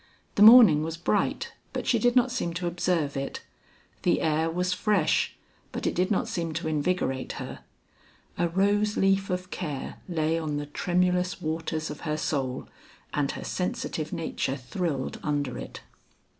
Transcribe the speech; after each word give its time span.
The 0.33 0.41
morning 0.41 0.81
was 0.81 0.97
bright, 0.97 1.53
but 1.73 1.85
she 1.85 1.99
did 1.99 2.15
not 2.15 2.31
seem 2.31 2.55
to 2.55 2.65
observe 2.65 3.15
it; 3.15 3.43
the 4.01 4.21
air 4.21 4.49
was 4.49 4.73
fresh, 4.73 5.35
but 5.71 5.85
it 5.85 5.93
did 5.93 6.09
not 6.09 6.27
seem 6.27 6.53
to 6.53 6.67
invigorate 6.67 7.33
her. 7.33 7.59
A 8.35 8.49
rose 8.49 8.97
leaf 8.97 9.29
of 9.29 9.51
care 9.51 9.97
lay 10.09 10.39
on 10.39 10.57
the 10.57 10.65
tremulous 10.65 11.39
waters 11.39 11.91
of 11.91 11.99
her 11.99 12.17
soul, 12.17 12.67
and 13.13 13.33
her 13.33 13.43
sensitive 13.43 14.11
nature 14.11 14.55
thrilled 14.57 15.19
under 15.21 15.55
it. 15.59 15.81